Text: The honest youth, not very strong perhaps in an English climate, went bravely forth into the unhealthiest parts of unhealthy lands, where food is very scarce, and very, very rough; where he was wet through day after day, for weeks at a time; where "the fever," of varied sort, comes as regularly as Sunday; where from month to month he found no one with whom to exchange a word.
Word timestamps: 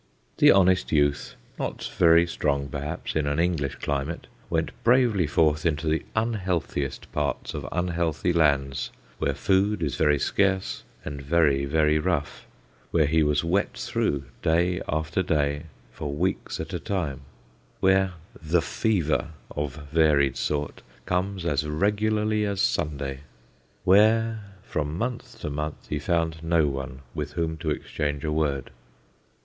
The 0.39 0.49
honest 0.49 0.91
youth, 0.91 1.35
not 1.59 1.91
very 1.99 2.25
strong 2.25 2.69
perhaps 2.69 3.15
in 3.15 3.27
an 3.27 3.37
English 3.39 3.75
climate, 3.75 4.25
went 4.49 4.71
bravely 4.83 5.27
forth 5.27 5.63
into 5.63 5.85
the 5.87 6.03
unhealthiest 6.15 7.11
parts 7.11 7.53
of 7.53 7.67
unhealthy 7.71 8.33
lands, 8.33 8.89
where 9.19 9.35
food 9.35 9.83
is 9.83 9.97
very 9.97 10.17
scarce, 10.17 10.81
and 11.05 11.21
very, 11.21 11.65
very 11.65 11.99
rough; 11.99 12.47
where 12.89 13.05
he 13.05 13.21
was 13.21 13.43
wet 13.43 13.77
through 13.77 14.23
day 14.41 14.81
after 14.89 15.21
day, 15.21 15.65
for 15.91 16.11
weeks 16.11 16.59
at 16.59 16.73
a 16.73 16.79
time; 16.79 17.21
where 17.79 18.13
"the 18.41 18.63
fever," 18.63 19.27
of 19.55 19.75
varied 19.91 20.35
sort, 20.35 20.81
comes 21.05 21.45
as 21.45 21.67
regularly 21.67 22.43
as 22.43 22.59
Sunday; 22.59 23.19
where 23.83 24.41
from 24.63 24.97
month 24.97 25.39
to 25.41 25.51
month 25.51 25.89
he 25.89 25.99
found 25.99 26.41
no 26.41 26.65
one 26.65 27.01
with 27.13 27.33
whom 27.33 27.55
to 27.57 27.69
exchange 27.69 28.25
a 28.25 28.31
word. 28.31 28.71